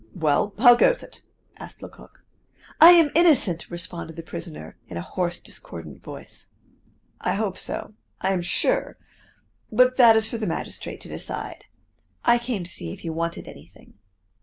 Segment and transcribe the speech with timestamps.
[0.15, 1.21] "Well, how goes it?"
[1.59, 2.23] asked Lecoq.
[2.79, 6.47] "I am innocent!" responded the prisoner, in a hoarse, discordant voice.
[7.21, 8.97] "I hope so, I am sure
[9.71, 11.65] but that is for the magistrate to decide.
[12.25, 13.93] I came to see if you wanted anything."